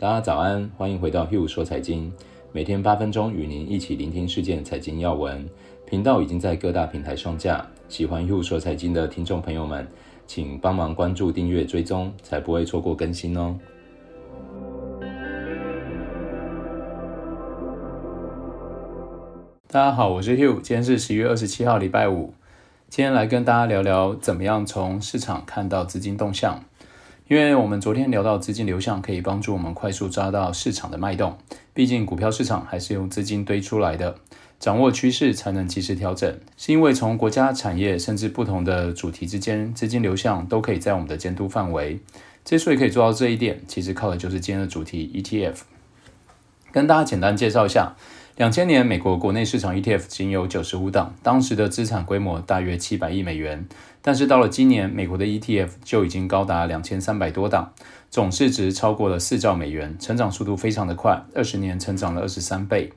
[0.00, 2.12] 大家早安，欢迎回到 Hugh 说财经，
[2.52, 5.44] 每天八分钟与您一起聆听事件财经要闻。
[5.84, 9.88] 频道已经在各大平台上架，喜欢 Hugh 说财经的听众朋友们，
[10.24, 13.58] 请帮忙关注、订阅、追踪，才不会错过更新哦。
[19.66, 22.34] 大家好，我是 Hugh，今天是十一月二十七号，礼拜五。
[22.88, 26.62] 今天来跟大家聊聊，怎么样从市场看到资金动向。
[27.28, 31.36] 因为我们昨天聊到资金流向可以帮助我们快速抓到市场的脉动，
[31.74, 34.14] 毕竟股票市场还是用资金堆出来的，
[34.58, 36.38] 掌握趋势才能及时调整。
[36.56, 42.00] 是因为从国家产业甚至不同的主题之间，资金流向都可以在我们的监督范围。
[42.46, 45.56] 之所以可以做到这一点，其实靠的就是今天的主题 ETF。
[46.72, 47.94] 跟大家简单介绍一下。
[48.38, 53.66] 两千年，美国国内市场 ETF 仅有九十五档，当时的资产规模大约七百亿美元。
[54.00, 57.72] 但是到了今年，美国的 ETF 就已经高达两千三百多档，
[58.08, 62.92] 总市值超过了四兆美元，成长速度非常的快，二十年成长了二十三倍。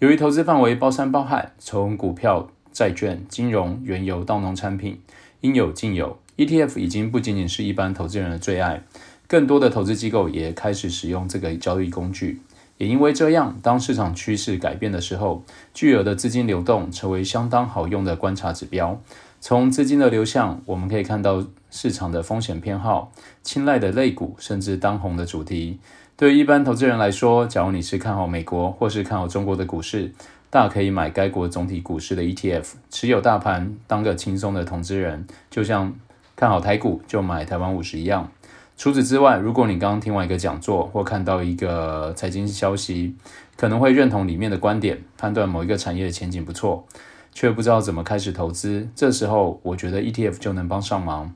[0.00, 5.00] 由于投资范围包山包海，从股票、债券、金融、原油到农产品，
[5.40, 8.82] 应有尽有，ETF 已经不仅仅是一般投资人的最爱，
[9.26, 12.42] 更多的投资机构也开始使用这个交易工具。
[12.82, 19.00] 也因为这样，当市场趋势改变的时候，巨额的资金流动成为相当好用的观察指标。
[19.40, 23.12] 从资金的流向，我们可以看到市场的风险偏好、
[23.44, 25.78] 青睐的类股，甚至当红的主题。
[26.16, 30.10] 对于一般投资人来说，假如你是看好美国或是看好中国的股市，
[30.50, 35.94] 大可以买该国总体股市的 ETF，持有大盘，当个轻松的投资人，就像
[36.34, 38.28] 看好台股就买台湾五十一样。
[38.76, 43.14] 除此之外，如果你刚刚听完一个讲座或看到一个财经消息，
[43.56, 46.86] 可能会认同里面的观点，判断某一个产业的前景不错，
[47.32, 51.32] 却不知道怎么开始投资，这时候我觉得 ETF 就能帮上忙。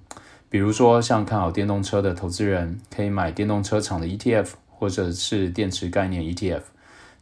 [0.48, 6.62] 比如说，像看好电动车的投资人，可以买电动车厂的 ETF，或者是电池概念 ETF。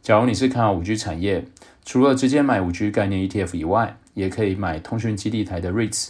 [0.01, 1.45] 假如你是看好 5G 产业，
[1.83, 6.09] 除了直接买 5G 概念 ETF 以外，也可以买通讯基地台的 REITs。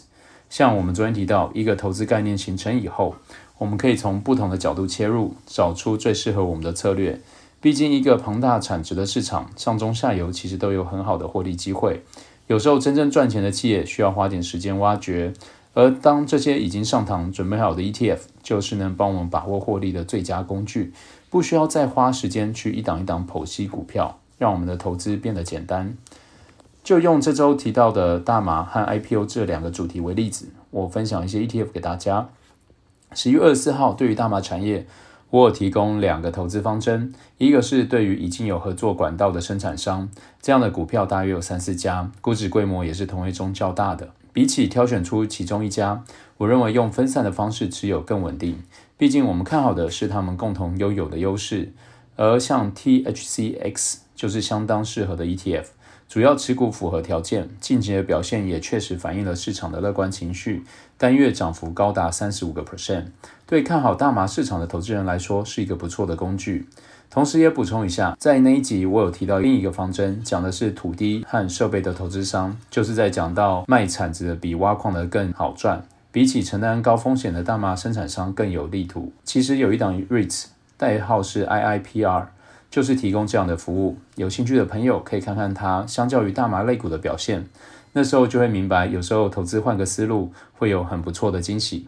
[0.50, 3.16] 像我们昨天提到，一个投资概念形成以后，
[3.58, 7.22] 我们可以从不同的角度切入，找出最适合我们的策略。
[7.62, 12.04] 毕竟，一个庞大产值的市场，上中下游其实都有很好的获利机会。
[12.48, 15.34] 有时候，真正赚钱的企业需要花点时间挖掘，
[15.74, 20.94] 而当这些已经上堂准备好的 ETF，就是能帮我们把握获利的最佳工具，
[21.32, 25.98] 不需要再花时间去一档一档剖析股票，让我们的投资变得简单。
[26.84, 32.30] 就用这周提到的大麻和 IPO 这两个主题为例子，我分享一些 ETF 给大家。
[33.16, 34.86] 十月二十四号，对于大麻产业，
[35.30, 37.14] 我有提供两个投资方针。
[37.38, 40.09] 一个是对于已经有合作管道的生产商，
[40.42, 44.09] 这样的股票大约有三四家，估值规模也是同一中较大的。
[44.34, 46.04] 比起挑选出其中一家，
[46.40, 48.62] 我认为用分散的方式持有更稳定。
[48.98, 51.72] 毕竟我们看好的是他们共同拥有的优势，
[52.18, 55.68] 而像 THCX 就是相当适合的 ETF。
[56.08, 60.64] 主要持股符合条件，近期的表现也确实反映了市场的乐观情绪，
[60.98, 63.06] 单月涨幅高达三十五个 percent，
[63.46, 66.68] 对看好大麻市场的投资人来说是一个不错的工具。
[67.10, 79.12] 同时也补充一下，在那一集我有提到另一个方针，讲的是土地和设备的投资商，就是在讲到卖铲子的比挖矿的更好赚，比起承担高风险的大麻生产商更有利图。
[79.24, 80.46] 其实有一档 REITs，
[80.78, 82.28] 代号是 IIPR。
[82.75, 87.47] 就是提供这样的服务，有兴趣的朋友可以看看它相较于大麻类股的表现，
[87.94, 91.88] 那时候就会明白，有时候投资换个思路会有很不错的惊喜。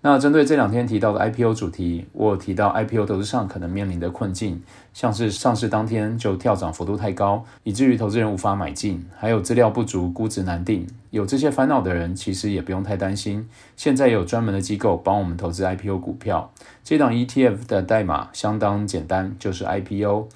[0.00, 4.62] 那针对这两天提到的 IPO 主题，我提到 IPO 投资上可能面临的困境，
[4.94, 10.86] 像是上市当天就跳涨幅度太高，以至于投资人无法买进，还有资料不足、估值难定。
[11.10, 13.48] 有这些烦恼的人，其实也不用太担心。
[13.76, 16.52] 现在有专门的机构帮我们投资 IPO 股票，
[16.84, 20.28] 这档 ETF 的代码相当简单，就是 IPO。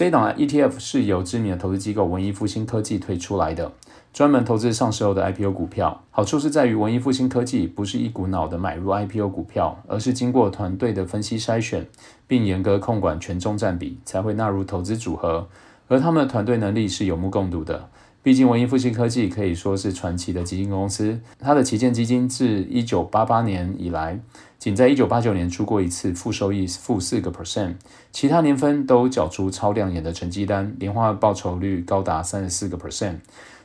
[0.00, 3.70] 这档 ETF 是由知名的投资机构文艺复兴科技推出来的。
[4.14, 11.86] 专门投资上市后的 IPO 股票，好处是在于文艺复兴科技不是一股脑的买入 IPO 股票，而是经过团队的分析筛选，
[12.26, 15.46] 并严格控管权重占比，才会纳入投资组合。
[15.88, 17.90] 而他们的团队能力是有目共睹的。
[18.22, 24.18] 毕竟文艺复兴科技可以说是传奇的基金公司，它的旗舰基金自1988年以来，
[24.60, 27.76] 仅在1989年出过一次负收益负四个 percent，
[28.12, 33.16] 其他年份都缴出超亮眼的成绩单，年化报酬率高达三十四个 percent。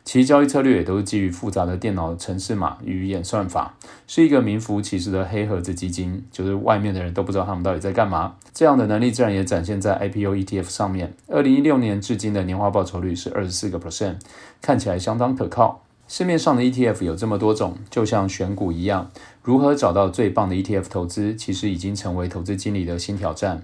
[0.05, 3.75] 其交易策略也都是基于复杂的电脑程式码与演算法，
[4.07, 8.35] 是一个名副其实的黑盒子基金，就是外面的人都不知道他们到底在干嘛。
[8.53, 11.13] 这样的能力自然也展现在 IPO ETF 上面。
[11.27, 14.17] 二零一六年至今的年化报酬率是二十四个 percent，
[14.61, 15.81] 看起来相当可靠。
[16.07, 19.09] 市面上的 ETF 有这么多种，就像选股一样，
[19.41, 23.63] 如何找到最棒的 ETF 投资，其实已经成为投资经理的新挑战。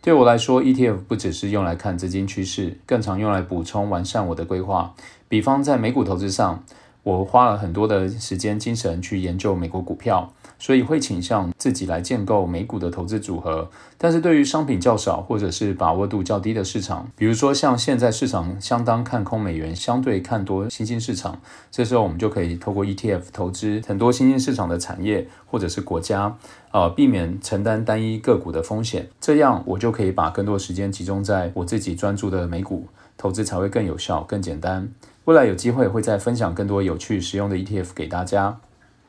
[0.00, 4.94] 对我来说，ETF 不只是用来看资金趋势，更常用来补充完善我的规划。
[5.28, 6.64] 比方在美股投资上，
[7.02, 10.32] 我花了很多的时间精神去研究美国股票。
[10.62, 13.68] 所以会倾向自己来建构美股的投资组合，
[13.98, 21.40] 但是对于商品较少或者是把握度较低的市场，比如说像现在市场相当看空美元，相对看多新兴市场，
[21.72, 26.36] 这时候我们就可以透过 ETF 投资很多新兴市场的产业或者是国家，
[26.70, 32.86] 呃，避免承担单一个股的风险，这样我就可以把更多时间集中在我自己专注的美股
[33.16, 34.88] 投资，才会更有效、更简单。
[35.24, 38.60] 未来有机会会再分享更多有趣实用的 ETF 给大家。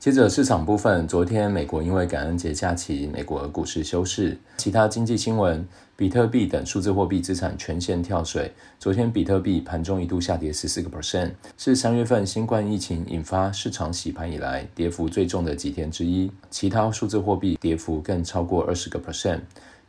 [0.03, 4.37] 接着市场部分，昨天美国因为感恩节假期，美国股市休市。
[4.57, 5.65] 其他经济新闻，
[5.95, 8.51] 比特币等数字货币资产全线跳水。
[8.77, 16.29] 昨天比特币盘中一度下跌十四个 percent，是三月份新冠疫情引发市场洗盘以来跌幅最重的几天之一。
[16.51, 19.39] 其他数字货币跌幅更超过二十个 percent。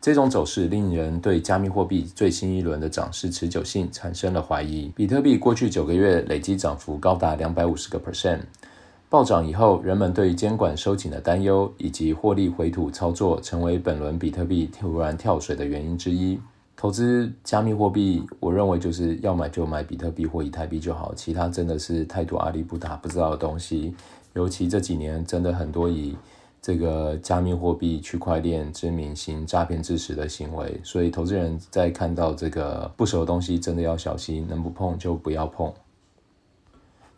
[0.01, 4.93] 这种走势令人对加密货币最新一轮的涨势持久性产生了怀疑。
[4.95, 8.39] 比特币过去九个月累计涨幅高达两百五十个 percent。
[9.15, 16.37] 暴涨以后，人们对监管收紧的担忧以及获利回吐操作，成为本轮比特币突然跳水的原因之一。
[16.77, 23.95] 投资加密货币，我认为就是要买就买比特币或以太币就好，其他真的是太多阿里不打不知道的东西。
[24.33, 26.17] 尤其这几年，真的很多以
[26.61, 35.73] 这个加密货币、区块链之名行诈骗致死的行为，所以投资人在看到这个不熟的东西，真的要小心，能不碰就不要碰。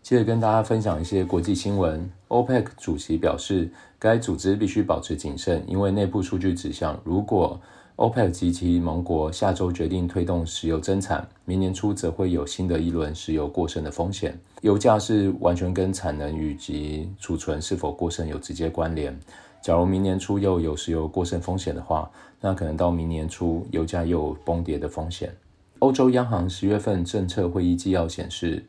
[0.07, 2.09] 接着跟大家分享一些国际新闻。
[2.29, 3.69] OPEC 主席表示，
[3.99, 7.61] 该组织必须保持谨慎，因为内部数据指向，如果
[7.97, 14.39] OPEC 及其盟国下周决定推动石油增产，明年初则会有新的一轮石油过剩的风险。
[14.61, 19.19] 油价是完全跟产能以及储存是否过剩有直接关联。
[19.61, 22.09] 假如明年初又有石油过剩风险的话，
[22.41, 25.35] 那可能到明年初油价又有崩跌的风险。
[25.81, 28.65] 欧洲央行十月份政策会议纪要显示，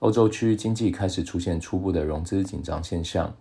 [0.00, 3.34] 欧洲区经济开始出现初步的融资紧张现象。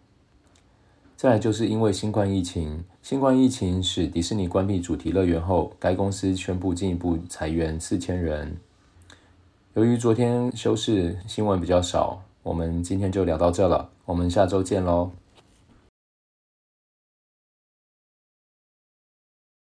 [1.16, 8.58] 再来就是因为新冠疫情，新冠疫情使迪士尼关闭主题乐园后，该公司宣布进一步裁员四千人。
[9.74, 15.12] 由于昨天休市，新闻比较少，我们今天就聊到这了，我们下周见喽。